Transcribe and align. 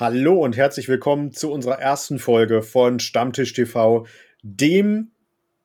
Hallo 0.00 0.42
und 0.42 0.56
herzlich 0.56 0.88
willkommen 0.88 1.30
zu 1.32 1.52
unserer 1.52 1.78
ersten 1.78 2.18
Folge 2.18 2.62
von 2.62 3.00
Stammtisch 3.00 3.52
TV, 3.52 4.06
dem 4.42 5.10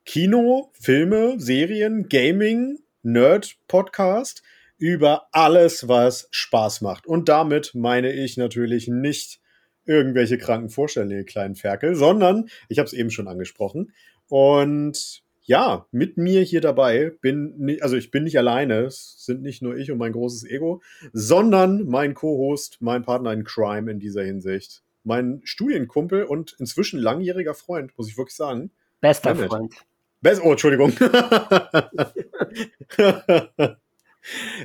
Kino, 0.04 0.70
Filme, 0.78 1.36
Serien, 1.40 2.10
Gaming, 2.10 2.78
Nerd-Podcast 3.02 4.42
über 4.76 5.28
alles, 5.32 5.88
was 5.88 6.28
Spaß 6.32 6.82
macht. 6.82 7.06
Und 7.06 7.30
damit 7.30 7.70
meine 7.74 8.12
ich 8.12 8.36
natürlich 8.36 8.88
nicht 8.88 9.40
irgendwelche 9.86 10.36
kranken 10.36 10.68
Vorstellungen, 10.68 11.24
kleinen 11.24 11.56
Ferkel, 11.56 11.94
sondern, 11.94 12.50
ich 12.68 12.78
habe 12.78 12.88
es 12.88 12.92
eben 12.92 13.10
schon 13.10 13.28
angesprochen, 13.28 13.94
und 14.28 15.22
ja, 15.46 15.86
mit 15.92 16.16
mir 16.16 16.42
hier 16.42 16.60
dabei 16.60 17.12
bin, 17.20 17.78
also 17.80 17.96
ich 17.96 18.10
bin 18.10 18.24
nicht 18.24 18.36
alleine, 18.36 18.80
es 18.80 19.14
sind 19.24 19.42
nicht 19.42 19.62
nur 19.62 19.76
ich 19.76 19.92
und 19.92 19.98
mein 19.98 20.12
großes 20.12 20.44
Ego, 20.50 20.82
sondern 21.12 21.84
mein 21.86 22.14
Co-Host, 22.14 22.78
mein 22.80 23.04
Partner 23.04 23.32
in 23.32 23.44
Crime 23.44 23.90
in 23.90 24.00
dieser 24.00 24.24
Hinsicht. 24.24 24.82
Mein 25.04 25.40
Studienkumpel 25.44 26.24
und 26.24 26.56
inzwischen 26.58 26.98
langjähriger 26.98 27.54
Freund, 27.54 27.96
muss 27.96 28.08
ich 28.08 28.18
wirklich 28.18 28.34
sagen. 28.34 28.72
Bester 29.00 29.34
Mehmet. 29.34 29.50
Freund. 29.50 29.74
Best 30.20 30.42
oh, 30.42 30.50
Entschuldigung. 30.50 30.92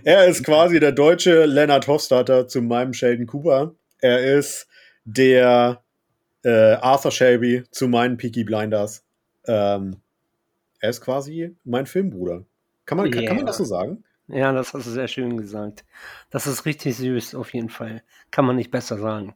er 0.03 0.27
ist 0.27 0.43
quasi 0.43 0.79
der 0.79 0.93
deutsche 0.93 1.45
Leonard 1.45 1.87
Hofstadter 1.87 2.48
zu 2.48 2.63
meinem 2.63 2.95
Sheldon 2.95 3.27
Cooper. 3.27 3.75
Er 3.99 4.37
ist 4.37 4.67
der 5.05 5.84
äh, 6.43 6.73
Arthur 6.73 7.11
Shelby 7.11 7.65
zu 7.70 7.87
meinen 7.87 8.17
Peaky 8.17 8.43
Blinders. 8.43 9.03
Ähm, 9.45 9.98
er 10.81 10.90
ist 10.90 11.02
quasi 11.02 11.55
mein 11.63 11.85
Filmbruder. 11.85 12.44
Kann 12.85 12.98
man, 12.98 13.13
yeah. 13.13 13.26
kann, 13.26 13.38
man 13.38 13.45
das 13.45 13.58
so 13.58 13.63
sagen? 13.63 14.03
Ja, 14.27 14.52
das 14.52 14.73
hast 14.73 14.88
du 14.88 14.91
sehr 14.91 15.07
schön 15.07 15.38
gesagt. 15.38 15.85
Das 16.30 16.48
ist 16.48 16.66
richtig 16.66 16.98
süß, 16.98 17.35
auf 17.35 17.54
jeden 17.54 17.70
Fall. 17.70 18.04
Kann 18.31 18.45
man 18.45 18.55
nicht 18.55 18.71
besser 18.71 18.98
sagen. 18.98 19.35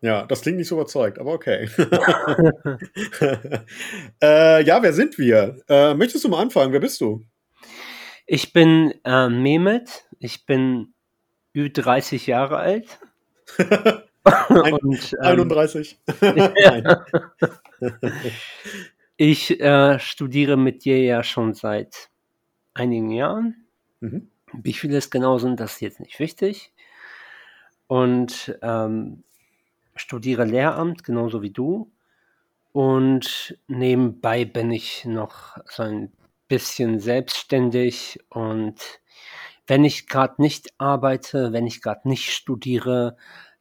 Ja, 0.00 0.24
das 0.26 0.42
klingt 0.42 0.58
nicht 0.58 0.68
so 0.68 0.76
überzeugt, 0.76 1.18
aber 1.18 1.32
okay. 1.32 1.68
äh, 4.22 4.64
ja, 4.64 4.82
wer 4.82 4.92
sind 4.92 5.18
wir? 5.18 5.58
Äh, 5.68 5.94
möchtest 5.94 6.24
du 6.24 6.28
mal 6.28 6.42
anfangen? 6.42 6.72
Wer 6.72 6.80
bist 6.80 7.00
du? 7.00 7.24
Ich 8.26 8.52
bin 8.52 8.94
äh, 9.04 9.28
Mehmet. 9.28 10.04
Ich 10.18 10.46
bin 10.46 10.94
Ü30 11.54 12.28
Jahre 12.28 12.58
alt. 12.58 12.98
Und, 14.48 15.16
ähm, 15.22 15.30
31. 15.50 15.98
Ich 19.16 19.60
äh, 19.60 19.98
studiere 19.98 20.56
mit 20.56 20.84
dir 20.84 21.02
ja 21.02 21.22
schon 21.22 21.54
seit 21.54 22.10
einigen 22.74 23.10
Jahren. 23.10 23.66
Mhm. 24.00 24.30
Wie 24.52 24.74
viele 24.74 24.98
es 24.98 25.10
genau 25.10 25.38
sind, 25.38 25.58
das 25.58 25.74
ist 25.74 25.80
jetzt 25.80 26.00
nicht 26.00 26.18
wichtig. 26.20 26.72
Und 27.86 28.58
ähm, 28.62 29.24
studiere 29.94 30.44
Lehramt, 30.44 31.02
genauso 31.02 31.40
wie 31.42 31.50
du. 31.50 31.90
Und 32.72 33.58
nebenbei 33.68 34.44
bin 34.44 34.70
ich 34.70 35.06
noch 35.06 35.56
so 35.64 35.82
ein 35.82 36.12
bisschen 36.48 37.00
selbstständig. 37.00 38.20
Und 38.28 39.00
wenn 39.66 39.84
ich 39.84 40.08
gerade 40.08 40.42
nicht 40.42 40.74
arbeite, 40.78 41.54
wenn 41.54 41.66
ich 41.66 41.80
gerade 41.80 42.06
nicht 42.06 42.32
studiere, 42.32 43.16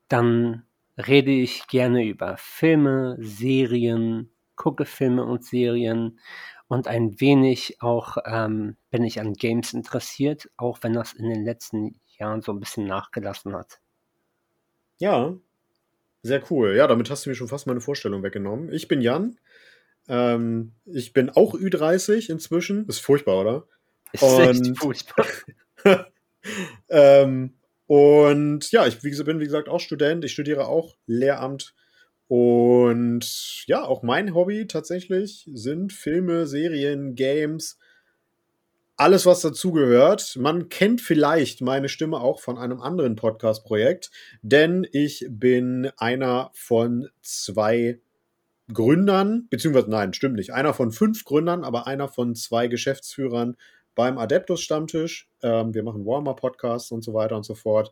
dann 0.09 0.65
rede 0.97 1.31
ich 1.31 1.67
gerne 1.67 2.03
über 2.05 2.35
Filme, 2.37 3.15
Serien, 3.19 4.31
gucke 4.55 4.85
Filme 4.85 5.23
und 5.25 5.43
Serien 5.43 6.19
und 6.67 6.87
ein 6.87 7.19
wenig 7.19 7.77
auch 7.81 8.17
ähm, 8.25 8.77
bin 8.89 9.03
ich 9.03 9.19
an 9.19 9.33
Games 9.33 9.73
interessiert, 9.73 10.49
auch 10.57 10.79
wenn 10.81 10.93
das 10.93 11.13
in 11.13 11.29
den 11.29 11.43
letzten 11.43 11.99
Jahren 12.17 12.41
so 12.41 12.51
ein 12.51 12.59
bisschen 12.59 12.87
nachgelassen 12.87 13.55
hat. 13.55 13.79
Ja, 14.97 15.35
sehr 16.23 16.41
cool. 16.49 16.75
Ja, 16.75 16.87
damit 16.87 17.09
hast 17.09 17.25
du 17.25 17.29
mir 17.29 17.35
schon 17.35 17.47
fast 17.47 17.67
meine 17.67 17.81
Vorstellung 17.81 18.23
weggenommen. 18.23 18.71
Ich 18.71 18.87
bin 18.87 19.01
Jan. 19.01 19.37
Ähm, 20.07 20.71
ich 20.85 21.13
bin 21.13 21.29
auch 21.29 21.53
Ü30 21.53 22.31
inzwischen. 22.31 22.87
Ist 22.87 22.99
furchtbar, 22.99 23.41
oder? 23.41 23.67
Ist 24.11 24.23
und, 24.23 24.67
echt 24.67 24.77
furchtbar. 24.77 25.27
ähm, 26.89 27.53
und 27.85 28.71
ja, 28.71 28.87
ich 28.87 29.03
wie, 29.03 29.23
bin 29.23 29.39
wie 29.39 29.45
gesagt 29.45 29.69
auch 29.69 29.79
Student. 29.79 30.25
Ich 30.25 30.31
studiere 30.31 30.67
auch 30.67 30.95
Lehramt 31.05 31.75
und 32.27 33.65
ja, 33.67 33.83
auch 33.83 34.01
mein 34.01 34.33
Hobby 34.33 34.67
tatsächlich 34.67 35.47
sind 35.53 35.93
Filme, 35.93 36.47
Serien, 36.47 37.15
Games, 37.15 37.77
alles, 38.97 39.25
was 39.25 39.41
dazugehört. 39.41 40.37
Man 40.37 40.69
kennt 40.69 41.01
vielleicht 41.01 41.61
meine 41.61 41.89
Stimme 41.89 42.21
auch 42.21 42.39
von 42.39 42.57
einem 42.57 42.81
anderen 42.81 43.15
Podcast-Projekt, 43.15 44.09
denn 44.41 44.87
ich 44.91 45.25
bin 45.29 45.91
einer 45.97 46.49
von 46.53 47.09
zwei 47.21 47.99
Gründern, 48.73 49.47
beziehungsweise 49.49 49.91
nein, 49.91 50.13
stimmt 50.13 50.37
nicht, 50.37 50.53
einer 50.53 50.73
von 50.73 50.91
fünf 50.91 51.25
Gründern, 51.25 51.63
aber 51.63 51.87
einer 51.87 52.07
von 52.07 52.35
zwei 52.35 52.67
Geschäftsführern 52.67 53.57
beim 53.93 54.17
Adeptus-Stammtisch. 54.17 55.29
Ähm, 55.43 55.73
wir 55.73 55.83
machen 55.83 56.05
Warmer-Podcasts 56.05 56.91
und 56.91 57.03
so 57.03 57.13
weiter 57.13 57.35
und 57.35 57.43
so 57.43 57.53
fort. 57.53 57.91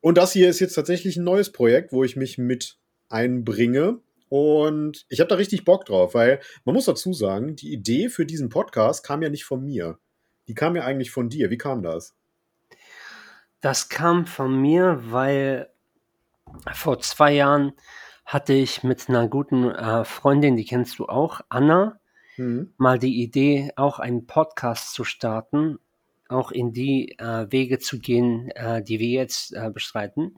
Und 0.00 0.18
das 0.18 0.32
hier 0.32 0.48
ist 0.48 0.60
jetzt 0.60 0.74
tatsächlich 0.74 1.16
ein 1.16 1.24
neues 1.24 1.50
Projekt, 1.50 1.92
wo 1.92 2.04
ich 2.04 2.14
mich 2.14 2.36
mit 2.36 2.78
einbringe. 3.12 4.00
Und 4.28 5.04
ich 5.10 5.20
habe 5.20 5.28
da 5.28 5.34
richtig 5.34 5.64
Bock 5.64 5.84
drauf, 5.84 6.14
weil 6.14 6.40
man 6.64 6.74
muss 6.74 6.86
dazu 6.86 7.12
sagen, 7.12 7.54
die 7.54 7.72
Idee 7.72 8.08
für 8.08 8.24
diesen 8.24 8.48
Podcast 8.48 9.04
kam 9.04 9.22
ja 9.22 9.28
nicht 9.28 9.44
von 9.44 9.62
mir. 9.62 9.98
Die 10.48 10.54
kam 10.54 10.74
ja 10.74 10.84
eigentlich 10.84 11.10
von 11.10 11.28
dir. 11.28 11.50
Wie 11.50 11.58
kam 11.58 11.82
das? 11.82 12.14
Das 13.60 13.88
kam 13.88 14.26
von 14.26 14.60
mir, 14.60 15.02
weil 15.04 15.68
vor 16.72 16.98
zwei 17.00 17.32
Jahren 17.32 17.72
hatte 18.24 18.54
ich 18.54 18.82
mit 18.82 19.08
einer 19.08 19.28
guten 19.28 19.70
äh, 19.70 20.04
Freundin, 20.04 20.56
die 20.56 20.64
kennst 20.64 20.98
du 20.98 21.06
auch, 21.06 21.42
Anna, 21.48 22.00
mhm. 22.36 22.72
mal 22.76 22.98
die 22.98 23.22
Idee, 23.22 23.70
auch 23.76 23.98
einen 23.98 24.26
Podcast 24.26 24.94
zu 24.94 25.04
starten, 25.04 25.78
auch 26.28 26.50
in 26.50 26.72
die 26.72 27.18
äh, 27.18 27.50
Wege 27.50 27.78
zu 27.78 27.98
gehen, 27.98 28.48
äh, 28.50 28.82
die 28.82 28.98
wir 28.98 29.08
jetzt 29.08 29.54
äh, 29.54 29.70
bestreiten. 29.70 30.34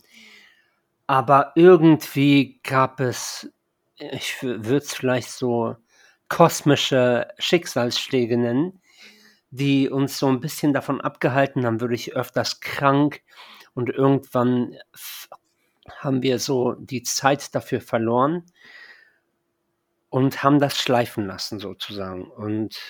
Aber 1.06 1.52
irgendwie 1.54 2.60
gab 2.62 3.00
es, 3.00 3.50
ich 3.96 4.42
würde 4.42 4.78
es 4.78 4.94
vielleicht 4.94 5.30
so 5.30 5.76
kosmische 6.28 7.28
Schicksalsschläge 7.38 8.36
nennen, 8.36 8.80
die 9.50 9.88
uns 9.88 10.18
so 10.18 10.28
ein 10.28 10.40
bisschen 10.40 10.72
davon 10.72 11.00
abgehalten 11.00 11.66
haben, 11.66 11.80
würde 11.80 11.94
ich 11.94 12.16
öfters 12.16 12.60
krank 12.60 13.22
und 13.74 13.90
irgendwann 13.90 14.76
haben 15.98 16.22
wir 16.22 16.38
so 16.38 16.72
die 16.72 17.02
Zeit 17.02 17.54
dafür 17.54 17.80
verloren 17.80 18.44
und 20.08 20.42
haben 20.42 20.58
das 20.58 20.78
schleifen 20.78 21.26
lassen 21.26 21.58
sozusagen 21.58 22.24
und 22.30 22.80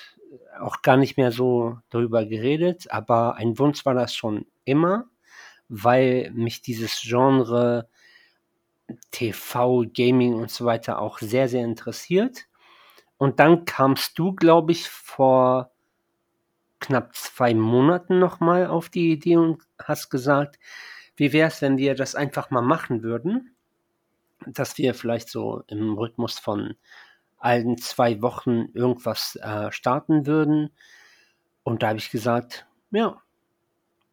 auch 0.60 0.82
gar 0.82 0.96
nicht 0.96 1.16
mehr 1.16 1.32
so 1.32 1.78
darüber 1.91 2.25
geredet, 2.25 2.91
aber 2.91 3.36
ein 3.36 3.58
Wunsch 3.58 3.84
war 3.84 3.94
das 3.94 4.14
schon 4.14 4.46
immer, 4.64 5.06
weil 5.69 6.31
mich 6.32 6.62
dieses 6.62 7.00
Genre 7.02 7.88
TV, 9.10 9.84
Gaming 9.94 10.34
und 10.34 10.50
so 10.50 10.65
weiter 10.65 11.00
auch 11.00 11.19
sehr, 11.19 11.49
sehr 11.49 11.65
interessiert. 11.65 12.47
Und 13.16 13.41
dann 13.41 13.65
kamst 13.65 14.19
du, 14.19 14.34
glaube 14.34 14.72
ich, 14.72 14.88
vor 14.88 15.71
knapp 16.81 17.15
zwei 17.15 17.55
Monaten 17.55 18.19
nochmal 18.19 18.66
auf 18.66 18.88
die 18.88 19.12
Idee 19.12 19.37
und 19.37 19.62
hast 19.82 20.10
gesagt, 20.10 20.59
wie 21.16 21.32
wäre 21.32 21.49
es, 21.49 21.62
wenn 21.62 21.78
wir 21.78 21.94
das 21.94 22.15
einfach 22.15 22.50
mal 22.50 22.62
machen 22.62 23.03
würden? 23.03 23.55
Dass 24.47 24.77
wir 24.78 24.94
vielleicht 24.94 25.28
so 25.28 25.62
im 25.69 25.97
Rhythmus 25.97 26.38
von 26.38 26.75
allen 27.38 27.78
zwei 27.78 28.21
Wochen 28.21 28.66
irgendwas 28.75 29.37
äh, 29.37 29.71
starten 29.71 30.26
würden. 30.26 30.71
Und 31.62 31.82
da 31.82 31.88
habe 31.88 31.99
ich 31.99 32.11
gesagt, 32.11 32.66
ja, 32.91 33.22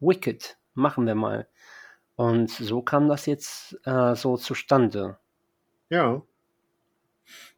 Wicked, 0.00 0.56
machen 0.74 1.06
wir 1.06 1.14
mal. 1.14 1.48
Und 2.16 2.50
so 2.50 2.82
kam 2.82 3.08
das 3.08 3.26
jetzt 3.26 3.78
äh, 3.84 4.14
so 4.14 4.36
zustande. 4.36 5.18
Ja. 5.88 6.22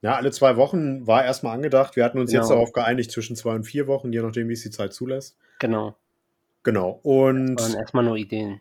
Ja, 0.01 0.17
alle 0.17 0.31
zwei 0.31 0.57
Wochen 0.57 1.07
war 1.07 1.25
erstmal 1.25 1.55
angedacht. 1.55 1.97
Wir 1.97 2.05
hatten 2.05 2.19
uns 2.19 2.31
genau. 2.31 2.43
jetzt 2.43 2.51
darauf 2.51 2.73
geeinigt, 2.73 3.11
zwischen 3.11 3.37
zwei 3.37 3.55
und 3.55 3.65
vier 3.65 3.87
Wochen, 3.87 4.13
je 4.13 4.23
nachdem, 4.23 4.49
wie 4.49 4.53
es 4.53 4.63
die 4.63 4.71
Zeit 4.71 4.93
zulässt. 4.93 5.37
Genau. 5.59 5.97
Genau. 6.63 7.01
Und. 7.03 7.57
Das 7.57 7.73
waren 7.73 7.81
erstmal 7.81 8.05
nur 8.05 8.17
Ideen. 8.17 8.61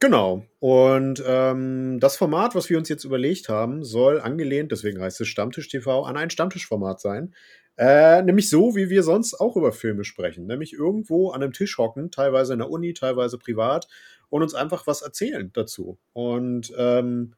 Genau. 0.00 0.44
Und 0.60 1.22
ähm, 1.26 1.98
das 1.98 2.16
Format, 2.16 2.54
was 2.54 2.68
wir 2.68 2.76
uns 2.76 2.88
jetzt 2.88 3.04
überlegt 3.04 3.48
haben, 3.48 3.84
soll 3.84 4.20
angelehnt, 4.20 4.70
deswegen 4.70 5.00
heißt 5.00 5.20
es 5.20 5.28
Stammtisch 5.28 5.68
TV, 5.68 6.02
an 6.04 6.16
ein 6.16 6.28
Stammtischformat 6.30 7.00
sein. 7.00 7.34
Äh, 7.78 8.22
nämlich 8.22 8.50
so, 8.50 8.74
wie 8.74 8.90
wir 8.90 9.02
sonst 9.02 9.40
auch 9.40 9.56
über 9.56 9.72
Filme 9.72 10.04
sprechen. 10.04 10.46
Nämlich 10.46 10.74
irgendwo 10.74 11.30
an 11.30 11.42
einem 11.42 11.52
Tisch 11.52 11.78
hocken, 11.78 12.10
teilweise 12.10 12.52
in 12.52 12.58
der 12.58 12.70
Uni, 12.70 12.92
teilweise 12.92 13.38
privat 13.38 13.88
und 14.30 14.42
uns 14.42 14.54
einfach 14.54 14.86
was 14.86 15.02
erzählen 15.02 15.50
dazu. 15.52 15.98
Und 16.12 16.72
ähm, 16.76 17.34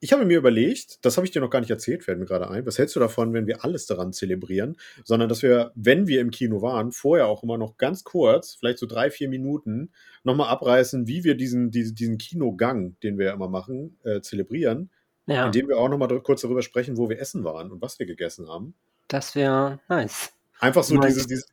ich 0.00 0.12
habe 0.12 0.24
mir 0.24 0.38
überlegt, 0.38 1.04
das 1.04 1.16
habe 1.16 1.26
ich 1.26 1.32
dir 1.32 1.40
noch 1.40 1.50
gar 1.50 1.60
nicht 1.60 1.70
erzählt, 1.70 2.04
fällt 2.04 2.18
mir 2.18 2.26
gerade 2.26 2.50
ein. 2.50 2.66
Was 2.66 2.78
hältst 2.78 2.94
du 2.96 3.00
davon, 3.00 3.32
wenn 3.32 3.46
wir 3.46 3.64
alles 3.64 3.86
daran 3.86 4.12
zelebrieren, 4.12 4.76
sondern 5.04 5.28
dass 5.28 5.42
wir, 5.42 5.72
wenn 5.74 6.06
wir 6.06 6.20
im 6.20 6.30
Kino 6.30 6.62
waren, 6.62 6.92
vorher 6.92 7.26
auch 7.26 7.42
immer 7.42 7.58
noch 7.58 7.76
ganz 7.76 8.04
kurz, 8.04 8.54
vielleicht 8.54 8.78
so 8.78 8.86
drei, 8.86 9.10
vier 9.10 9.28
Minuten, 9.28 9.90
nochmal 10.22 10.48
abreißen, 10.48 11.06
wie 11.06 11.24
wir 11.24 11.36
diesen, 11.36 11.70
diesen, 11.70 11.94
diesen 11.94 12.18
Kinogang, 12.18 12.96
den 13.02 13.18
wir 13.18 13.26
ja 13.26 13.32
immer 13.32 13.48
machen, 13.48 13.98
äh, 14.04 14.20
zelebrieren, 14.20 14.90
ja. 15.26 15.46
indem 15.46 15.68
wir 15.68 15.78
auch 15.78 15.88
nochmal 15.88 16.08
kurz 16.20 16.42
darüber 16.42 16.62
sprechen, 16.62 16.96
wo 16.96 17.08
wir 17.08 17.18
essen 17.18 17.44
waren 17.44 17.72
und 17.72 17.80
was 17.80 17.98
wir 17.98 18.06
gegessen 18.06 18.48
haben. 18.48 18.74
Das 19.08 19.34
wäre 19.34 19.80
nice. 19.88 20.32
Einfach 20.60 20.84
so 20.84 20.94
meinst, 20.94 21.16
diese, 21.16 21.28
diese, 21.28 21.46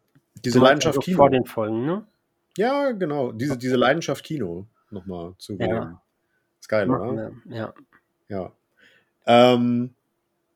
diese 0.43 0.59
Leidenschaft 0.59 0.97
also 0.97 1.01
Kino. 1.01 1.17
Vor 1.17 1.29
den 1.29 1.45
Folgen, 1.45 1.85
ne? 1.85 2.05
Ja, 2.57 2.91
genau. 2.91 3.31
Diese, 3.31 3.57
diese 3.57 3.75
Leidenschaft 3.75 4.23
Kino 4.23 4.67
nochmal 4.91 5.33
zu 5.37 5.53
ja. 5.57 6.01
Ist 6.59 6.69
geil, 6.69 6.89
oder? 6.89 7.31
Ja. 7.49 7.73
Ja. 8.29 8.51
Ähm, 9.25 9.93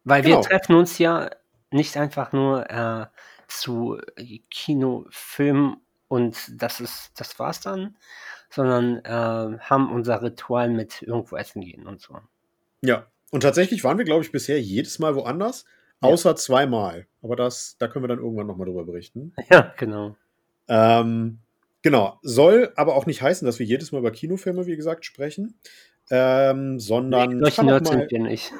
Weil 0.03 0.21
genau. 0.21 0.37
wir 0.37 0.41
treffen 0.41 0.75
uns 0.75 0.97
ja 0.97 1.29
nicht 1.71 1.97
einfach 1.97 2.31
nur 2.31 2.69
äh, 2.69 3.07
zu 3.47 3.99
Kinofilmen 4.49 5.77
und 6.07 6.61
das 6.61 6.79
ist, 6.79 7.11
das 7.19 7.37
war's 7.39 7.59
dann, 7.61 7.97
sondern 8.49 9.03
äh, 9.03 9.59
haben 9.59 9.91
unser 9.91 10.21
Ritual 10.21 10.69
mit 10.69 11.01
irgendwo 11.01 11.35
essen 11.35 11.61
gehen 11.61 11.87
und 11.87 12.01
so. 12.01 12.19
Ja, 12.81 13.07
und 13.31 13.41
tatsächlich 13.41 13.83
waren 13.83 13.97
wir, 13.97 14.05
glaube 14.05 14.23
ich, 14.23 14.31
bisher 14.31 14.61
jedes 14.61 14.99
Mal 14.99 15.15
woanders, 15.15 15.65
außer 15.99 16.29
ja. 16.29 16.35
zweimal. 16.35 17.07
Aber 17.21 17.35
das, 17.35 17.75
da 17.77 17.87
können 17.87 18.03
wir 18.03 18.09
dann 18.09 18.19
irgendwann 18.19 18.47
nochmal 18.47 18.67
drüber 18.67 18.85
berichten. 18.85 19.33
Ja, 19.49 19.73
genau. 19.77 20.15
Ähm, 20.69 21.39
genau. 21.87 22.19
Soll 22.21 22.71
aber 22.75 22.95
auch 22.95 23.05
nicht 23.05 23.21
heißen, 23.21 23.45
dass 23.45 23.59
wir 23.59 23.65
jedes 23.65 23.91
Mal 23.91 23.99
über 23.99 24.11
Kinofilme, 24.11 24.65
wie 24.67 24.75
gesagt, 24.75 25.05
sprechen 25.05 25.59
ähm, 26.09 26.79
sondern. 26.79 27.37
Nee, 27.37 27.51
kann 27.51 27.65
mal, 27.65 27.85
sind 27.85 28.11
wir 28.11 28.19
nicht. 28.19 28.53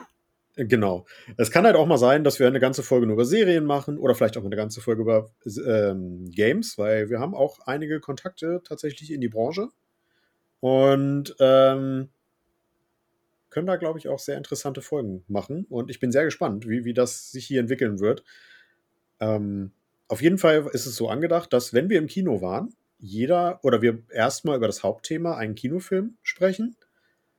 Genau. 0.56 1.06
Es 1.38 1.52
kann 1.52 1.66
halt 1.66 1.76
auch 1.76 1.86
mal 1.86 2.00
sein, 2.00 2.24
dass 2.24 2.40
wir 2.40 2.48
eine 2.48 2.60
ganze 2.60 2.82
Folge 2.82 3.06
nur 3.06 3.14
über 3.14 3.26
Serien 3.26 3.64
machen 3.64 4.00
oder 4.00 4.16
vielleicht 4.16 4.38
auch 4.38 4.44
eine 4.46 4.56
ganze 4.56 4.82
Folge 4.82 5.04
über 5.04 5.30
ähm, 5.46 6.32
Games, 6.32 6.80
weil 6.80 7.12
wir 7.12 7.20
haben 7.20 7.36
auch 7.36 7.60
einige 7.68 8.00
Kontakte 8.00 8.62
tatsächlich 8.68 9.14
in 9.14 9.22
die 9.22 9.28
Branche 9.28 9.70
und 10.60 11.36
ähm, 11.40 12.10
können 13.52 13.68
da, 13.68 13.76
glaube 13.76 14.00
ich, 14.00 14.08
auch 14.08 14.18
sehr 14.18 14.36
interessante 14.36 14.82
Folgen 14.82 15.24
machen. 15.28 15.68
Und 15.70 15.92
ich 15.92 16.00
bin 16.00 16.12
sehr 16.12 16.26
gespannt, 16.26 16.68
wie, 16.68 16.86
wie 16.86 16.94
das 16.96 17.32
sich 17.32 17.46
hier 17.46 17.60
entwickeln 17.60 18.00
wird. 18.00 18.24
Ähm, 19.20 19.72
auf 20.08 20.24
jeden 20.24 20.40
Fall 20.40 20.68
ist 20.74 20.88
es 20.88 20.96
so 20.96 21.08
angedacht, 21.08 21.54
dass 21.54 21.72
wenn 21.72 21.90
wir 21.92 22.00
im 22.00 22.08
Kino 22.08 22.42
waren, 22.42 22.74
jeder 23.08 23.60
oder 23.64 23.82
wir 23.82 24.04
erstmal 24.12 24.58
über 24.58 24.68
das 24.68 24.84
Hauptthema 24.84 25.36
einen 25.36 25.56
Kinofilm 25.56 26.18
sprechen 26.22 26.76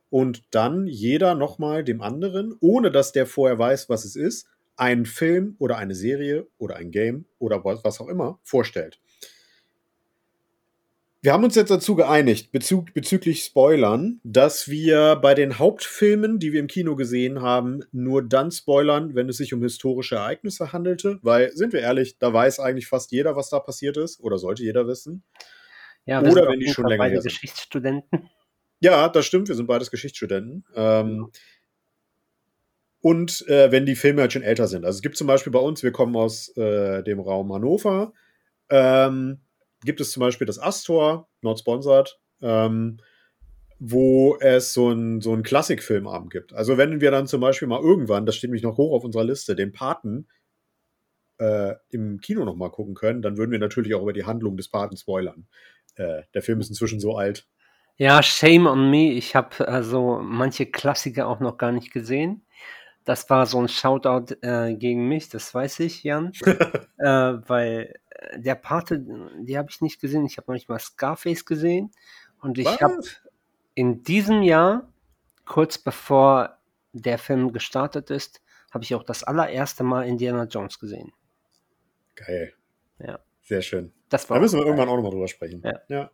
und 0.09 0.43
dann 0.51 0.87
jeder 0.87 1.35
nochmal 1.35 1.83
dem 1.83 2.01
anderen, 2.01 2.55
ohne 2.59 2.91
dass 2.91 3.11
der 3.11 3.25
vorher 3.25 3.59
weiß, 3.59 3.89
was 3.89 4.05
es 4.05 4.15
ist, 4.15 4.47
einen 4.75 5.05
Film 5.05 5.55
oder 5.59 5.77
eine 5.77 5.95
Serie 5.95 6.47
oder 6.57 6.77
ein 6.77 6.91
Game 6.91 7.25
oder 7.37 7.63
was 7.63 7.99
auch 7.99 8.07
immer 8.07 8.39
vorstellt. 8.43 8.99
Wir 11.21 11.33
haben 11.33 11.43
uns 11.43 11.55
jetzt 11.55 11.69
dazu 11.69 11.95
geeinigt, 11.95 12.53
bezü 12.53 12.85
bezüglich 12.93 13.43
Spoilern, 13.43 14.21
dass 14.23 14.69
wir 14.69 15.17
bei 15.17 15.33
den 15.33 15.59
Hauptfilmen, 15.59 16.39
die 16.39 16.53
wir 16.53 16.61
im 16.61 16.67
Kino 16.67 16.95
gesehen 16.95 17.41
haben, 17.41 17.81
nur 17.91 18.23
dann 18.23 18.51
spoilern, 18.51 19.15
wenn 19.15 19.27
es 19.27 19.35
sich 19.35 19.53
um 19.53 19.61
historische 19.61 20.15
Ereignisse 20.15 20.71
handelte, 20.71 21.19
weil, 21.21 21.51
sind 21.51 21.73
wir 21.73 21.81
ehrlich, 21.81 22.19
da 22.19 22.31
weiß 22.31 22.61
eigentlich 22.61 22.87
fast 22.87 23.11
jeder, 23.11 23.35
was 23.35 23.49
da 23.49 23.59
passiert 23.59 23.97
ist, 23.97 24.21
oder 24.21 24.37
sollte 24.37 24.63
jeder 24.63 24.87
wissen. 24.87 25.23
Ja, 26.05 26.21
oder 26.21 26.47
wenn 26.47 26.59
die 26.59 26.69
schon 26.69 26.87
länger 26.87 27.05
her 27.05 27.21
sind. 27.21 27.31
Geschichtsstudenten. 27.31 28.29
Ja, 28.79 29.09
das 29.09 29.25
stimmt. 29.25 29.47
Wir 29.47 29.55
sind 29.55 29.67
beides 29.67 29.91
Geschichtsstudenten. 29.91 30.65
Ähm, 30.73 31.31
und 33.01 33.47
äh, 33.47 33.71
wenn 33.71 33.85
die 33.85 33.95
Filme 33.95 34.21
halt 34.21 34.33
schon 34.33 34.41
älter 34.41 34.67
sind. 34.67 34.85
Also 34.85 34.97
es 34.97 35.01
gibt 35.01 35.17
zum 35.17 35.27
Beispiel 35.27 35.51
bei 35.51 35.59
uns, 35.59 35.83
wir 35.83 35.91
kommen 35.91 36.15
aus 36.15 36.55
äh, 36.57 37.03
dem 37.03 37.19
Raum 37.19 37.53
Hannover, 37.53 38.13
ähm, 38.69 39.39
gibt 39.83 40.01
es 40.01 40.11
zum 40.11 40.21
Beispiel 40.21 40.47
das 40.47 40.59
Astor, 40.59 41.29
not 41.41 41.59
sponsored, 41.59 42.19
ähm, 42.41 42.97
wo 43.79 44.37
es 44.41 44.73
so 44.73 44.89
einen 44.89 45.21
so 45.21 45.37
Klassikfilmabend 45.37 46.31
gibt. 46.31 46.53
Also 46.53 46.77
wenn 46.77 46.99
wir 46.99 47.11
dann 47.11 47.27
zum 47.27 47.39
Beispiel 47.39 47.69
mal 47.69 47.81
irgendwann, 47.81 48.25
das 48.25 48.35
steht 48.35 48.49
nämlich 48.49 48.63
noch 48.63 48.77
hoch 48.77 48.93
auf 48.93 49.05
unserer 49.05 49.23
Liste, 49.23 49.55
den 49.55 49.71
Paten 49.71 50.27
äh, 51.37 51.75
im 51.89 52.19
Kino 52.19 52.43
nochmal 52.43 52.71
gucken 52.71 52.95
können, 52.95 53.21
dann 53.21 53.37
würden 53.37 53.51
wir 53.51 53.59
natürlich 53.59 53.95
auch 53.95 54.01
über 54.01 54.11
die 54.11 54.25
Handlung 54.25 54.57
des 54.57 54.67
Paten 54.67 54.97
spoilern. 54.97 55.47
Äh, 55.99 56.23
der 56.33 56.41
Film 56.41 56.61
ist 56.61 56.69
inzwischen 56.69 56.99
so 56.99 57.17
alt. 57.17 57.45
Ja, 57.97 58.23
shame 58.23 58.65
on 58.65 58.89
me. 58.89 59.11
Ich 59.11 59.35
habe 59.35 59.67
also 59.67 60.21
manche 60.23 60.65
Klassiker 60.65 61.27
auch 61.27 61.41
noch 61.41 61.57
gar 61.57 61.73
nicht 61.73 61.91
gesehen. 61.91 62.45
Das 63.03 63.29
war 63.29 63.45
so 63.45 63.59
ein 63.61 63.67
Shoutout 63.67 64.35
äh, 64.41 64.75
gegen 64.75 65.07
mich, 65.07 65.29
das 65.29 65.53
weiß 65.53 65.81
ich, 65.81 66.03
Jan. 66.03 66.31
äh, 66.97 67.03
weil 67.03 67.95
äh, 68.09 68.39
der 68.39 68.55
Pate, 68.55 69.05
die 69.41 69.57
habe 69.57 69.69
ich 69.69 69.81
nicht 69.81 69.99
gesehen. 69.99 70.25
Ich 70.25 70.37
habe 70.37 70.49
noch 70.49 70.53
nicht 70.53 70.69
mal 70.69 70.79
Scarface 70.79 71.43
gesehen. 71.43 71.91
Und 72.41 72.57
ich 72.57 72.81
habe 72.81 73.01
in 73.75 74.03
diesem 74.03 74.43
Jahr, 74.43 74.87
kurz 75.45 75.77
bevor 75.77 76.57
der 76.93 77.17
Film 77.17 77.51
gestartet 77.51 78.09
ist, 78.11 78.41
habe 78.71 78.85
ich 78.85 78.95
auch 78.95 79.03
das 79.03 79.23
allererste 79.23 79.83
Mal 79.83 80.07
Indiana 80.07 80.45
Jones 80.45 80.79
gesehen. 80.79 81.11
Geil. 82.15 82.53
Ja. 82.99 83.19
Sehr 83.49 83.63
schön. 83.63 83.91
Das 84.09 84.29
war 84.29 84.37
da 84.37 84.41
müssen 84.41 84.57
wir 84.57 84.59
geil. 84.59 84.67
irgendwann 84.67 84.89
auch 84.89 84.95
nochmal 84.95 85.09
drüber 85.09 85.27
sprechen. 85.27 85.63
Ja. 85.65 85.81
ja. 85.89 86.11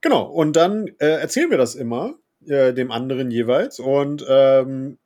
Genau, 0.00 0.24
und 0.24 0.56
dann 0.56 0.88
äh, 0.98 1.20
erzählen 1.20 1.50
wir 1.50 1.56
das 1.56 1.76
immer 1.76 2.18
äh, 2.44 2.74
dem 2.74 2.90
anderen 2.90 3.30
jeweils. 3.30 3.78
Und 3.78 4.26
ähm, 4.28 4.98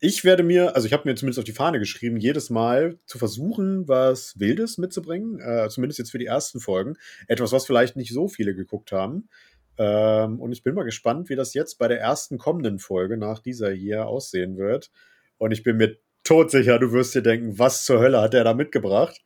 ich 0.00 0.24
werde 0.24 0.42
mir, 0.42 0.74
also 0.74 0.86
ich 0.86 0.94
habe 0.94 1.06
mir 1.06 1.14
zumindest 1.14 1.40
auf 1.40 1.44
die 1.44 1.52
Fahne 1.52 1.78
geschrieben, 1.78 2.16
jedes 2.16 2.48
Mal 2.48 2.98
zu 3.04 3.18
versuchen, 3.18 3.86
was 3.86 4.40
Wildes 4.40 4.78
mitzubringen, 4.78 5.38
äh, 5.40 5.68
zumindest 5.68 5.98
jetzt 5.98 6.10
für 6.10 6.18
die 6.18 6.24
ersten 6.24 6.58
Folgen. 6.58 6.96
Etwas, 7.26 7.52
was 7.52 7.66
vielleicht 7.66 7.96
nicht 7.96 8.14
so 8.14 8.26
viele 8.26 8.54
geguckt 8.54 8.90
haben. 8.90 9.28
Ähm, 9.76 10.40
und 10.40 10.52
ich 10.52 10.62
bin 10.62 10.74
mal 10.74 10.84
gespannt, 10.84 11.28
wie 11.28 11.36
das 11.36 11.52
jetzt 11.52 11.78
bei 11.78 11.86
der 11.86 12.00
ersten 12.00 12.38
kommenden 12.38 12.78
Folge 12.78 13.18
nach 13.18 13.40
dieser 13.40 13.72
hier 13.72 14.06
aussehen 14.06 14.56
wird. 14.56 14.90
Und 15.36 15.52
ich 15.52 15.62
bin 15.62 15.76
mir 15.76 15.98
todsicher, 16.24 16.78
du 16.78 16.92
wirst 16.92 17.14
dir 17.14 17.22
denken, 17.22 17.58
was 17.58 17.84
zur 17.84 18.00
Hölle 18.00 18.22
hat 18.22 18.32
er 18.32 18.44
da 18.44 18.54
mitgebracht? 18.54 19.20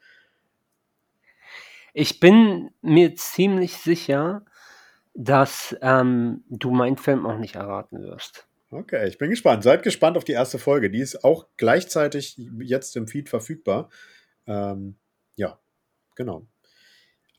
Ich 1.92 2.20
bin 2.20 2.70
mir 2.80 3.14
ziemlich 3.14 3.76
sicher, 3.76 4.44
dass 5.14 5.76
ähm, 5.82 6.44
du 6.48 6.70
meinen 6.70 6.96
Film 6.96 7.26
auch 7.26 7.38
nicht 7.38 7.56
erraten 7.56 8.00
wirst. 8.02 8.46
Okay, 8.70 9.06
ich 9.06 9.18
bin 9.18 9.28
gespannt. 9.28 9.62
Seid 9.62 9.82
gespannt 9.82 10.16
auf 10.16 10.24
die 10.24 10.32
erste 10.32 10.58
Folge. 10.58 10.90
Die 10.90 11.00
ist 11.00 11.24
auch 11.24 11.46
gleichzeitig 11.58 12.40
jetzt 12.60 12.96
im 12.96 13.06
Feed 13.06 13.28
verfügbar. 13.28 13.90
Ähm, 14.46 14.96
ja, 15.36 15.58
genau. 16.16 16.46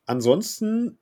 Ansonsten, 0.06 1.00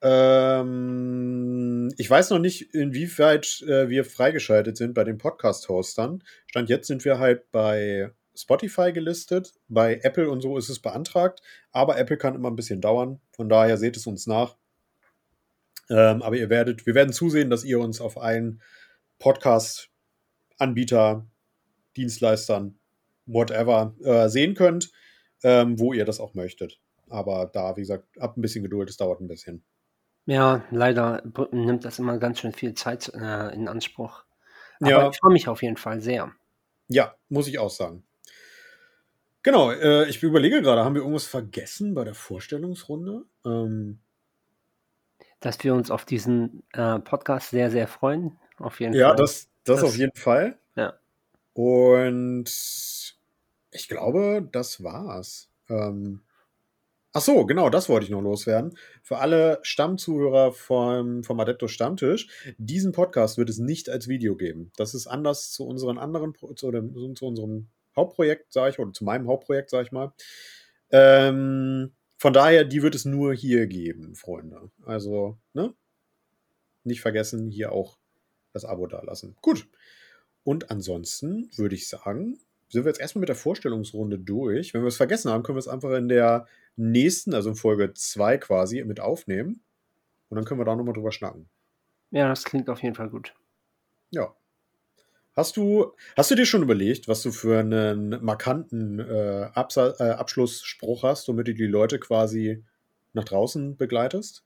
ähm, 0.00 1.92
ich 1.98 2.08
weiß 2.08 2.30
noch 2.30 2.38
nicht, 2.38 2.74
inwieweit 2.74 3.62
äh, 3.68 3.90
wir 3.90 4.06
freigeschaltet 4.06 4.78
sind 4.78 4.94
bei 4.94 5.04
den 5.04 5.18
Podcast-Hostern. 5.18 6.24
Stand 6.46 6.70
jetzt 6.70 6.86
sind 6.86 7.04
wir 7.04 7.18
halt 7.18 7.50
bei 7.50 8.10
Spotify 8.38 8.92
gelistet. 8.92 9.54
Bei 9.68 9.98
Apple 10.02 10.30
und 10.30 10.40
so 10.40 10.56
ist 10.56 10.68
es 10.68 10.78
beantragt. 10.78 11.42
Aber 11.72 11.98
Apple 11.98 12.16
kann 12.16 12.36
immer 12.36 12.50
ein 12.50 12.56
bisschen 12.56 12.80
dauern. 12.80 13.20
Von 13.32 13.48
daher 13.48 13.76
seht 13.76 13.96
es 13.96 14.06
uns 14.06 14.26
nach. 14.26 14.56
Ähm, 15.90 16.22
aber 16.22 16.36
ihr 16.36 16.50
werdet, 16.50 16.86
wir 16.86 16.94
werden 16.94 17.12
zusehen, 17.12 17.50
dass 17.50 17.64
ihr 17.64 17.80
uns 17.80 18.00
auf 18.00 18.20
allen 18.20 18.62
Podcast-Anbieter, 19.18 21.26
Dienstleistern, 21.96 22.78
whatever, 23.26 23.96
äh, 24.02 24.28
sehen 24.28 24.54
könnt, 24.54 24.92
ähm, 25.42 25.80
wo 25.80 25.92
ihr 25.92 26.04
das 26.04 26.20
auch 26.20 26.34
möchtet. 26.34 26.78
Aber 27.08 27.50
da, 27.52 27.76
wie 27.76 27.80
gesagt, 27.80 28.04
habt 28.20 28.36
ein 28.36 28.42
bisschen 28.42 28.62
Geduld, 28.62 28.88
es 28.90 28.98
dauert 28.98 29.20
ein 29.20 29.28
bisschen. 29.28 29.64
Ja, 30.26 30.62
leider 30.70 31.22
nimmt 31.52 31.86
das 31.86 31.98
immer 31.98 32.18
ganz 32.18 32.40
schön 32.40 32.52
viel 32.52 32.74
Zeit 32.74 33.10
äh, 33.14 33.48
in 33.54 33.66
Anspruch. 33.66 34.24
Aber 34.80 34.90
ja. 34.90 35.08
ich 35.08 35.16
freue 35.16 35.32
mich 35.32 35.48
auf 35.48 35.62
jeden 35.62 35.78
Fall 35.78 36.02
sehr. 36.02 36.30
Ja, 36.88 37.14
muss 37.28 37.48
ich 37.48 37.58
auch 37.58 37.70
sagen. 37.70 38.04
Genau, 39.42 39.70
äh, 39.70 40.08
ich 40.08 40.22
überlege 40.22 40.62
gerade, 40.62 40.84
haben 40.84 40.94
wir 40.94 41.02
irgendwas 41.02 41.26
vergessen 41.26 41.94
bei 41.94 42.04
der 42.04 42.14
Vorstellungsrunde? 42.14 43.24
Ähm, 43.44 44.00
dass 45.40 45.62
wir 45.62 45.74
uns 45.74 45.90
auf 45.90 46.04
diesen 46.04 46.64
äh, 46.72 46.98
Podcast 46.98 47.50
sehr, 47.50 47.70
sehr 47.70 47.86
freuen. 47.86 48.38
Auf 48.58 48.80
jeden 48.80 48.94
ja, 48.94 49.08
Fall. 49.08 49.16
das, 49.16 49.48
das, 49.64 49.80
das 49.80 49.84
auf 49.84 49.96
jeden 49.96 50.16
Fall. 50.16 50.58
Ja. 50.74 50.94
Und 51.52 52.46
ich 53.70 53.88
glaube, 53.88 54.48
das 54.50 54.82
war's. 54.82 55.50
Ähm, 55.68 56.22
ach 57.12 57.20
so, 57.20 57.46
genau, 57.46 57.70
das 57.70 57.88
wollte 57.88 58.04
ich 58.04 58.10
noch 58.10 58.20
loswerden. 58.20 58.76
Für 59.02 59.18
alle 59.18 59.60
Stammzuhörer 59.62 60.52
vom, 60.52 61.22
vom 61.22 61.38
Adepto 61.38 61.68
Stammtisch, 61.68 62.28
diesen 62.58 62.92
Podcast 62.92 63.38
wird 63.38 63.50
es 63.50 63.58
nicht 63.58 63.88
als 63.88 64.08
Video 64.08 64.34
geben. 64.34 64.72
Das 64.76 64.94
ist 64.94 65.06
anders 65.06 65.52
zu 65.52 65.64
unseren 65.64 65.98
anderen, 65.98 66.34
zu, 66.34 66.52
zu 66.54 67.26
unserem 67.26 67.68
Hauptprojekt, 67.96 68.52
sage 68.52 68.70
ich, 68.70 68.78
oder 68.78 68.92
zu 68.92 69.04
meinem 69.04 69.28
Hauptprojekt, 69.28 69.70
sage 69.70 69.84
ich 69.84 69.92
mal. 69.92 70.12
Ähm, 70.90 71.92
von 72.16 72.32
daher, 72.32 72.64
die 72.64 72.82
wird 72.82 72.94
es 72.94 73.04
nur 73.04 73.34
hier 73.34 73.66
geben, 73.66 74.14
Freunde. 74.14 74.70
Also, 74.84 75.38
ne? 75.52 75.74
Nicht 76.84 77.00
vergessen, 77.00 77.50
hier 77.50 77.72
auch 77.72 77.98
das 78.52 78.64
Abo 78.64 78.86
dalassen. 78.86 79.36
Gut. 79.40 79.68
Und 80.44 80.70
ansonsten 80.70 81.50
würde 81.56 81.74
ich 81.74 81.88
sagen, 81.88 82.38
sind 82.70 82.84
wir 82.84 82.90
jetzt 82.90 83.00
erstmal 83.00 83.20
mit 83.20 83.28
der 83.28 83.36
Vorstellungsrunde 83.36 84.18
durch. 84.18 84.74
Wenn 84.74 84.82
wir 84.82 84.88
es 84.88 84.96
vergessen 84.96 85.30
haben, 85.30 85.42
können 85.42 85.56
wir 85.56 85.60
es 85.60 85.68
einfach 85.68 85.92
in 85.92 86.08
der 86.08 86.46
nächsten, 86.76 87.34
also 87.34 87.50
in 87.50 87.56
Folge 87.56 87.92
2 87.94 88.38
quasi, 88.38 88.82
mit 88.84 89.00
aufnehmen. 89.00 89.62
Und 90.28 90.36
dann 90.36 90.44
können 90.44 90.60
wir 90.60 90.64
da 90.64 90.76
nochmal 90.76 90.94
drüber 90.94 91.12
schnacken. 91.12 91.48
Ja, 92.10 92.28
das 92.28 92.44
klingt 92.44 92.68
auf 92.68 92.82
jeden 92.82 92.94
Fall 92.94 93.10
gut. 93.10 93.34
Ja. 94.10 94.34
Hast 95.38 95.56
du, 95.56 95.94
hast 96.16 96.32
du 96.32 96.34
dir 96.34 96.46
schon 96.46 96.64
überlegt, 96.64 97.06
was 97.06 97.22
du 97.22 97.30
für 97.30 97.60
einen 97.60 98.24
markanten 98.24 98.98
äh, 98.98 99.48
Absa 99.54 99.94
äh, 100.00 100.10
Abschlussspruch 100.10 101.04
hast, 101.04 101.28
womit 101.28 101.46
du 101.46 101.54
die 101.54 101.68
Leute 101.68 102.00
quasi 102.00 102.64
nach 103.12 103.22
draußen 103.22 103.76
begleitest? 103.76 104.44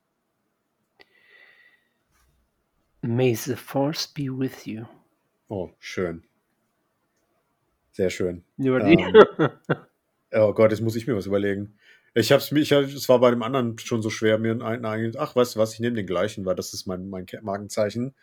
May 3.01 3.33
the 3.33 3.55
Force 3.55 4.07
be 4.07 4.25
with 4.25 4.67
you. 4.67 4.85
Oh, 5.47 5.71
schön. 5.79 6.25
Sehr 7.93 8.11
schön. 8.11 8.43
Ähm, 8.59 9.49
oh 10.31 10.53
Gott, 10.53 10.69
jetzt 10.69 10.81
muss 10.81 10.95
ich 10.95 11.07
mir 11.07 11.15
was 11.15 11.25
überlegen. 11.25 11.75
Ich 12.13 12.31
hab's 12.31 12.51
mir, 12.51 12.59
ich, 12.59 12.71
es 12.71 13.09
war 13.09 13.19
bei 13.19 13.31
dem 13.31 13.41
anderen 13.41 13.79
schon 13.79 14.03
so 14.03 14.11
schwer, 14.11 14.37
mir 14.37 14.51
einen 14.51 14.85
eigenen, 14.85 15.17
ach, 15.17 15.35
weißt 15.35 15.55
du 15.55 15.59
was, 15.59 15.73
ich 15.73 15.79
nehme 15.79 15.95
den 15.95 16.05
gleichen, 16.05 16.45
weil 16.45 16.53
das 16.53 16.71
ist 16.71 16.85
mein, 16.85 17.09
mein 17.09 17.25
Markenzeichen. 17.41 18.13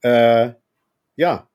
Äh, 0.00 0.54
ja, 1.14 1.48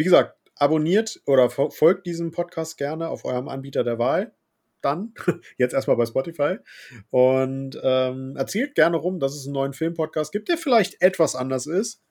wie 0.00 0.04
gesagt, 0.04 0.34
abonniert 0.56 1.20
oder 1.26 1.50
folgt 1.50 2.06
diesem 2.06 2.30
Podcast 2.30 2.78
gerne 2.78 3.08
auf 3.08 3.26
eurem 3.26 3.48
Anbieter 3.48 3.84
der 3.84 3.98
Wahl. 3.98 4.34
Dann, 4.80 5.12
jetzt 5.58 5.74
erstmal 5.74 5.98
bei 5.98 6.06
Spotify. 6.06 6.56
Und 7.10 7.78
ähm, 7.82 8.34
erzählt 8.34 8.74
gerne 8.74 8.96
rum, 8.96 9.20
dass 9.20 9.34
es 9.34 9.44
einen 9.44 9.52
neuen 9.52 9.74
Filmpodcast 9.74 10.32
gibt, 10.32 10.48
der 10.48 10.56
vielleicht 10.56 11.02
etwas 11.02 11.36
anders 11.36 11.66
ist 11.66 12.02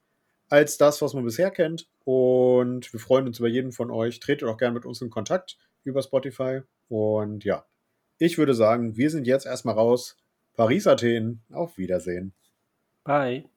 als 0.50 0.78
das, 0.78 1.02
was 1.02 1.16
man 1.16 1.24
bisher 1.24 1.50
kennt. 1.50 1.90
Und 2.04 2.94
wir 2.94 3.00
freuen 3.00 3.26
uns 3.26 3.40
über 3.40 3.48
jeden 3.48 3.72
von 3.72 3.90
euch. 3.90 4.20
Tretet 4.20 4.48
auch 4.48 4.58
gerne 4.58 4.76
mit 4.76 4.86
uns 4.86 5.02
in 5.02 5.10
Kontakt 5.10 5.58
über 5.84 6.04
Spotify. 6.04 6.62
Und 6.90 7.44
ja, 7.44 7.66
ich 8.20 8.38
würde 8.38 8.54
sagen, 8.54 8.98
wir 8.98 9.10
sind 9.10 9.26
jetzt 9.26 9.48
erstmal 9.48 9.76
raus. 9.76 10.16
Paris, 10.54 10.86
Athen. 10.86 11.42
Auf 11.52 11.80
Wiedersehen. 11.80 12.34
Bye. 13.04 13.50